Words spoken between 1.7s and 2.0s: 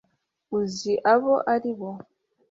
bo